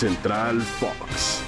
Central 0.00 0.62
Fox. 0.62 1.42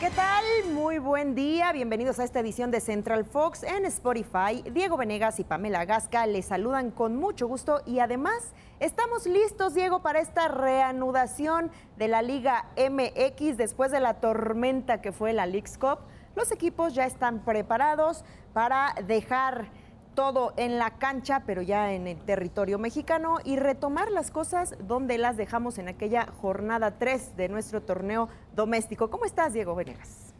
¿Qué 0.00 0.08
tal? 0.12 0.42
Muy 0.72 0.96
buen 0.96 1.34
día. 1.34 1.72
Bienvenidos 1.72 2.18
a 2.18 2.24
esta 2.24 2.40
edición 2.40 2.70
de 2.70 2.80
Central 2.80 3.26
Fox 3.26 3.64
en 3.64 3.84
Spotify. 3.84 4.64
Diego 4.72 4.96
Venegas 4.96 5.38
y 5.40 5.44
Pamela 5.44 5.84
Gasca 5.84 6.26
les 6.26 6.46
saludan 6.46 6.90
con 6.90 7.16
mucho 7.16 7.46
gusto 7.46 7.82
y 7.84 7.98
además 7.98 8.54
estamos 8.80 9.26
listos, 9.26 9.74
Diego, 9.74 10.00
para 10.00 10.20
esta 10.20 10.48
reanudación 10.48 11.70
de 11.98 12.08
la 12.08 12.22
Liga 12.22 12.64
MX 12.78 13.58
después 13.58 13.90
de 13.90 14.00
la 14.00 14.20
tormenta 14.20 15.02
que 15.02 15.12
fue 15.12 15.34
la 15.34 15.44
League's 15.44 15.76
Cup. 15.76 15.98
Los 16.36 16.50
equipos 16.50 16.94
ya 16.94 17.04
están 17.04 17.40
preparados 17.40 18.24
para 18.54 18.94
dejar 19.06 19.68
todo 20.14 20.54
en 20.56 20.78
la 20.78 20.98
cancha, 20.98 21.42
pero 21.46 21.62
ya 21.62 21.92
en 21.92 22.06
el 22.06 22.18
territorio 22.18 22.78
mexicano, 22.78 23.38
y 23.44 23.56
retomar 23.56 24.10
las 24.10 24.30
cosas 24.30 24.74
donde 24.86 25.18
las 25.18 25.36
dejamos 25.36 25.78
en 25.78 25.88
aquella 25.88 26.26
jornada 26.40 26.98
3 26.98 27.36
de 27.36 27.48
nuestro 27.48 27.82
torneo 27.82 28.28
doméstico. 28.54 29.10
¿Cómo 29.10 29.24
estás, 29.24 29.52
Diego 29.52 29.74
Venegas? 29.74 30.34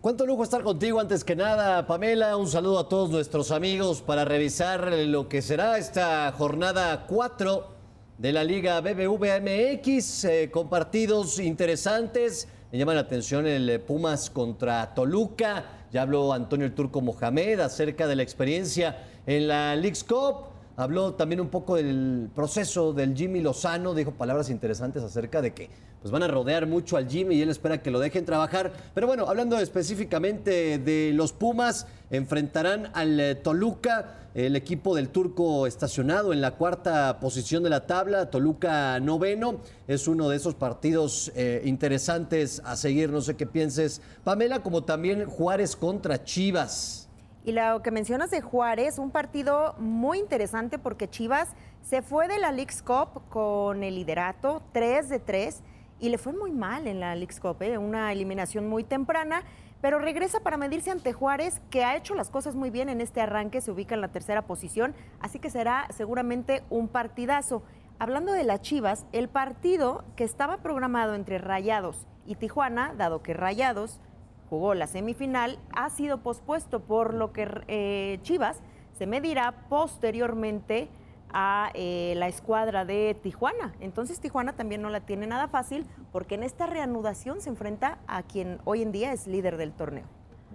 Cuánto 0.00 0.26
lujo 0.26 0.42
estar 0.42 0.64
contigo 0.64 0.98
antes 0.98 1.22
que 1.22 1.36
nada, 1.36 1.86
Pamela. 1.86 2.36
Un 2.36 2.48
saludo 2.48 2.80
a 2.80 2.88
todos 2.88 3.10
nuestros 3.10 3.52
amigos 3.52 4.02
para 4.02 4.24
revisar 4.24 4.92
lo 4.92 5.28
que 5.28 5.42
será 5.42 5.78
esta 5.78 6.32
jornada 6.32 7.06
4 7.06 7.68
de 8.18 8.32
la 8.32 8.42
Liga 8.42 8.80
BBVA 8.80 9.38
MX, 9.40 10.24
eh, 10.24 10.50
con 10.52 10.68
partidos 10.68 11.38
interesantes. 11.38 12.48
Me 12.72 12.78
llama 12.78 12.94
la 12.94 13.00
atención 13.02 13.46
el 13.46 13.80
Pumas 13.80 14.28
contra 14.28 14.92
Toluca. 14.92 15.66
Ya 15.92 16.02
habló 16.02 16.32
Antonio 16.32 16.66
el 16.66 16.74
Turco 16.74 17.00
Mohamed 17.00 17.60
acerca 17.60 18.08
de 18.08 18.16
la 18.16 18.22
experiencia 18.24 19.11
en 19.26 19.48
la 19.48 19.76
League's 19.76 20.04
Cup. 20.04 20.52
Habló 20.76 21.12
también 21.12 21.40
un 21.40 21.48
poco 21.48 21.76
del 21.76 22.30
proceso 22.34 22.94
del 22.94 23.14
Jimmy 23.14 23.40
Lozano, 23.40 23.94
dijo 23.94 24.12
palabras 24.12 24.48
interesantes 24.48 25.02
acerca 25.02 25.42
de 25.42 25.52
que 25.52 25.68
pues 26.00 26.10
van 26.10 26.24
a 26.24 26.28
rodear 26.28 26.66
mucho 26.66 26.96
al 26.96 27.08
Jimmy 27.08 27.36
y 27.36 27.42
él 27.42 27.50
espera 27.50 27.80
que 27.80 27.90
lo 27.90 28.00
dejen 28.00 28.24
trabajar. 28.24 28.72
Pero 28.94 29.06
bueno, 29.06 29.26
hablando 29.28 29.58
específicamente 29.58 30.78
de 30.78 31.12
los 31.14 31.32
Pumas, 31.32 31.86
enfrentarán 32.10 32.90
al 32.94 33.20
eh, 33.20 33.34
Toluca, 33.36 34.18
el 34.34 34.56
equipo 34.56 34.96
del 34.96 35.10
turco 35.10 35.66
estacionado 35.66 36.32
en 36.32 36.40
la 36.40 36.52
cuarta 36.52 37.20
posición 37.20 37.62
de 37.62 37.70
la 37.70 37.86
tabla, 37.86 38.30
Toluca 38.30 38.98
noveno. 38.98 39.60
Es 39.86 40.08
uno 40.08 40.28
de 40.28 40.36
esos 40.36 40.54
partidos 40.54 41.30
eh, 41.36 41.62
interesantes 41.64 42.62
a 42.64 42.76
seguir, 42.76 43.10
no 43.10 43.20
sé 43.20 43.36
qué 43.36 43.46
pienses, 43.46 44.00
Pamela, 44.24 44.62
como 44.62 44.82
también 44.82 45.26
Juárez 45.26 45.76
contra 45.76 46.24
Chivas. 46.24 47.08
Y 47.44 47.52
lo 47.52 47.82
que 47.82 47.90
mencionas 47.90 48.30
de 48.30 48.40
Juárez, 48.40 48.98
un 48.98 49.10
partido 49.10 49.74
muy 49.78 50.18
interesante 50.18 50.78
porque 50.78 51.10
Chivas 51.10 51.48
se 51.82 52.00
fue 52.00 52.28
de 52.28 52.38
la 52.38 52.52
League's 52.52 52.82
Cup 52.82 53.28
con 53.30 53.82
el 53.82 53.96
liderato 53.96 54.62
3 54.72 55.08
de 55.08 55.18
3 55.18 55.60
y 55.98 56.10
le 56.10 56.18
fue 56.18 56.32
muy 56.32 56.52
mal 56.52 56.86
en 56.86 57.00
la 57.00 57.16
League's 57.16 57.40
Cup, 57.40 57.60
¿eh? 57.62 57.78
una 57.78 58.12
eliminación 58.12 58.68
muy 58.68 58.84
temprana, 58.84 59.42
pero 59.80 59.98
regresa 59.98 60.38
para 60.38 60.56
medirse 60.56 60.92
ante 60.92 61.12
Juárez, 61.12 61.60
que 61.68 61.82
ha 61.82 61.96
hecho 61.96 62.14
las 62.14 62.30
cosas 62.30 62.54
muy 62.54 62.70
bien 62.70 62.88
en 62.88 63.00
este 63.00 63.20
arranque, 63.20 63.60
se 63.60 63.72
ubica 63.72 63.96
en 63.96 64.00
la 64.02 64.12
tercera 64.12 64.42
posición, 64.42 64.94
así 65.20 65.40
que 65.40 65.50
será 65.50 65.88
seguramente 65.90 66.62
un 66.70 66.86
partidazo. 66.86 67.64
Hablando 67.98 68.32
de 68.32 68.44
las 68.44 68.62
Chivas, 68.62 69.04
el 69.10 69.28
partido 69.28 70.04
que 70.14 70.22
estaba 70.22 70.58
programado 70.58 71.16
entre 71.16 71.38
Rayados 71.38 72.06
y 72.24 72.36
Tijuana, 72.36 72.94
dado 72.96 73.22
que 73.22 73.34
Rayados 73.34 74.00
jugó 74.52 74.74
la 74.74 74.86
semifinal, 74.86 75.58
ha 75.74 75.88
sido 75.88 76.18
pospuesto, 76.18 76.80
por 76.80 77.14
lo 77.14 77.32
que 77.32 77.48
eh, 77.68 78.18
Chivas 78.20 78.58
se 78.98 79.06
medirá 79.06 79.66
posteriormente 79.70 80.90
a 81.32 81.70
eh, 81.72 82.12
la 82.18 82.28
escuadra 82.28 82.84
de 82.84 83.16
Tijuana. 83.22 83.74
Entonces 83.80 84.20
Tijuana 84.20 84.54
también 84.54 84.82
no 84.82 84.90
la 84.90 85.00
tiene 85.00 85.26
nada 85.26 85.48
fácil 85.48 85.86
porque 86.12 86.34
en 86.34 86.42
esta 86.42 86.66
reanudación 86.66 87.40
se 87.40 87.48
enfrenta 87.48 88.00
a 88.06 88.24
quien 88.24 88.58
hoy 88.66 88.82
en 88.82 88.92
día 88.92 89.14
es 89.14 89.26
líder 89.26 89.56
del 89.56 89.72
torneo. 89.72 90.04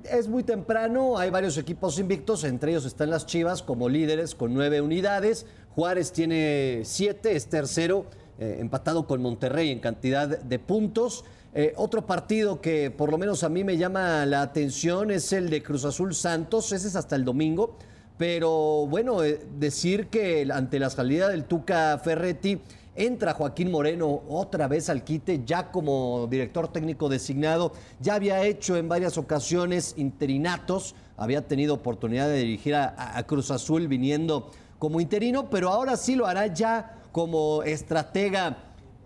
Es 0.04 0.28
muy 0.28 0.44
temprano, 0.44 1.18
hay 1.18 1.32
varios 1.32 1.58
equipos 1.58 1.98
invictos, 1.98 2.44
entre 2.44 2.70
ellos 2.70 2.86
están 2.86 3.10
las 3.10 3.26
Chivas 3.26 3.64
como 3.64 3.90
líderes 3.90 4.36
con 4.36 4.54
nueve 4.54 4.80
unidades, 4.80 5.48
Juárez 5.74 6.12
tiene 6.12 6.82
siete, 6.84 7.36
es 7.36 7.50
tercero, 7.50 8.06
eh, 8.40 8.58
empatado 8.60 9.08
con 9.08 9.22
Monterrey 9.22 9.72
en 9.72 9.80
cantidad 9.80 10.28
de 10.28 10.60
puntos. 10.60 11.26
Eh, 11.54 11.74
otro 11.76 12.06
partido 12.06 12.62
que 12.62 12.92
por 12.92 13.10
lo 13.10 13.18
menos 13.18 13.44
a 13.44 13.50
mí 13.50 13.64
me 13.64 13.78
llama 13.78 14.26
la 14.26 14.44
atención 14.44 15.10
es 15.10 15.34
el 15.34 15.50
de 15.50 15.64
Cruz 15.64 15.86
Azul 15.86 16.14
Santos, 16.14 16.72
ese 16.72 16.88
es 16.88 16.96
hasta 16.96 17.16
el 17.16 17.26
domingo, 17.26 17.78
pero 18.18 18.86
bueno, 18.86 19.24
eh, 19.24 19.40
decir 19.58 20.08
que 20.08 20.48
ante 20.52 20.78
la 20.78 20.90
salida 20.90 21.30
del 21.30 21.46
Tuca 21.46 21.98
Ferretti 22.04 22.62
entra 22.96 23.34
Joaquín 23.34 23.72
Moreno 23.72 24.24
otra 24.28 24.68
vez 24.68 24.90
al 24.90 25.04
quite, 25.04 25.44
ya 25.46 25.72
como 25.72 26.28
director 26.30 26.68
técnico 26.68 27.10
designado, 27.10 27.72
ya 28.00 28.16
había 28.16 28.44
hecho 28.44 28.76
en 28.76 28.90
varias 28.90 29.18
ocasiones 29.18 29.94
interinatos, 29.98 30.96
había 31.16 31.48
tenido 31.48 31.76
oportunidad 31.76 32.28
de 32.28 32.40
dirigir 32.40 32.76
a, 32.76 33.24
Cruz 33.26 33.52
Azul 33.52 33.88
viniendo 33.88 34.52
como 34.80 35.00
interino, 35.00 35.50
pero 35.50 35.70
ahora 35.70 35.96
sí 35.96 36.16
lo 36.16 36.28
hará 36.28 36.48
ya 36.48 36.97
como 37.18 37.64
estratega, 37.64 38.58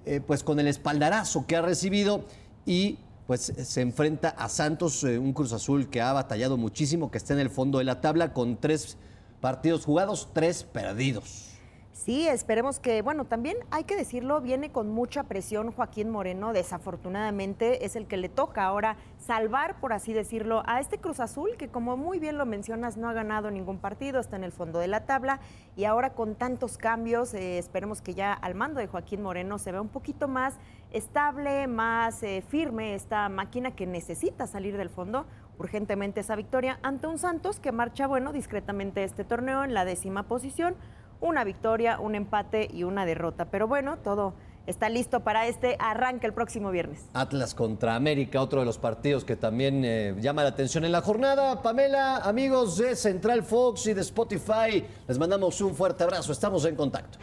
eh, 0.06 0.20
pues 0.20 0.44
con 0.44 0.60
el 0.60 0.68
espaldarazo 0.68 1.48
que 1.48 1.56
ha 1.56 1.62
recibido 1.62 2.26
y 2.66 3.00
pues 3.26 3.54
se 3.56 3.80
enfrenta 3.80 4.28
a 4.28 4.50
Santos, 4.50 5.06
eh, 5.06 5.18
un 5.18 5.32
Cruz 5.32 5.54
Azul 5.54 5.90
que 5.90 6.02
ha 6.02 6.12
batallado 6.12 6.58
muchísimo, 6.58 7.10
que 7.10 7.18
está 7.18 7.36
en 7.36 7.40
el 7.40 7.50
fondo 7.50 7.78
de 7.78 7.86
la 7.86 8.02
tabla 8.02 8.34
con 8.34 8.58
tres 8.58 8.98
partidos 9.40 9.86
jugados, 9.86 10.28
tres 10.34 10.66
perdidos. 10.66 11.52
Sí, 11.94 12.28
esperemos 12.28 12.80
que, 12.80 13.02
bueno, 13.02 13.24
también 13.24 13.56
hay 13.70 13.86
que 13.86 13.96
decirlo, 13.96 14.42
viene 14.42 14.74
con 14.74 14.90
mucha 14.90 15.24
presión 15.24 15.72
Joaquín 15.72 16.10
Moreno, 16.10 16.52
desafortunadamente 16.52 17.86
es 17.86 17.96
el 17.96 18.08
que 18.08 18.18
le 18.18 18.28
toca 18.28 18.66
ahora 18.66 18.98
salvar, 19.32 19.80
por 19.80 19.94
así 19.94 20.12
decirlo, 20.12 20.62
a 20.66 20.82
este 20.82 20.98
Cruz 20.98 21.22
Azul 21.22 21.52
que 21.58 21.70
como 21.70 21.96
muy 21.96 22.20
bien 22.20 22.38
lo 22.38 22.46
mencionas 22.46 22.98
no 22.98 23.08
ha 23.08 23.14
ganado 23.14 23.50
ningún 23.50 23.78
partido, 23.78 24.20
está 24.20 24.36
en 24.36 24.44
el 24.44 24.52
fondo 24.52 24.78
de 24.80 24.90
la 24.90 25.06
tabla 25.06 25.40
y 25.78 25.86
ahora 25.86 26.10
con 26.16 26.36
tantos 26.36 26.78
cambios, 26.78 27.34
eh, 27.34 27.58
esperemos 27.58 28.02
que 28.02 28.14
ya 28.14 28.34
al 28.34 28.56
mando 28.56 28.82
de 28.82 28.88
Joaquín 28.88 29.22
Moreno 29.22 29.58
se 29.58 29.72
vea 29.72 29.80
un 29.80 29.88
poquito 29.88 30.28
más 30.28 30.60
estable, 30.92 31.68
más 31.68 32.22
eh, 32.24 32.44
firme 32.46 32.94
esta 32.94 33.30
máquina 33.30 33.72
que 33.72 33.88
necesita 33.88 34.48
salir 34.48 34.76
del 34.76 34.90
fondo 34.90 35.26
urgentemente 35.58 36.20
esa 36.20 36.36
victoria 36.36 36.78
ante 36.84 37.08
un 37.08 37.18
Santos 37.18 37.62
que 37.62 37.72
marcha, 37.72 38.08
bueno, 38.08 38.34
discretamente 38.34 39.06
este 39.06 39.24
torneo 39.24 39.64
en 39.64 39.74
la 39.74 39.86
décima 39.86 40.24
posición 40.24 40.76
una 41.22 41.44
victoria, 41.44 42.00
un 42.00 42.16
empate 42.16 42.68
y 42.74 42.84
una 42.84 43.06
derrota. 43.06 43.46
Pero 43.46 43.68
bueno, 43.68 43.98
todo 43.98 44.34
está 44.68 44.90
listo 44.90 45.22
para 45.22 45.48
este 45.48 45.76
arranque 45.80 46.28
el 46.28 46.34
próximo 46.34 46.72
viernes. 46.72 47.02
Atlas 47.14 47.54
contra 47.54 47.96
América, 47.96 48.42
otro 48.42 48.60
de 48.60 48.66
los 48.66 48.78
partidos 48.78 49.24
que 49.24 49.36
también 49.36 49.84
eh, 49.86 50.16
llama 50.20 50.44
la 50.44 50.50
atención 50.50 50.86
en 50.86 50.92
la 50.92 51.02
jornada. 51.02 51.62
Pamela, 51.62 52.18
amigos 52.18 52.78
de 52.78 52.96
Central 52.96 53.44
Fox 53.44 53.88
y 53.88 53.94
de 53.94 54.02
Spotify, 54.02 54.86
les 55.08 55.18
mandamos 55.18 55.60
un 55.62 55.76
fuerte 55.76 56.04
abrazo. 56.04 56.32
Estamos 56.32 56.66
en 56.66 56.76
contacto. 56.76 57.18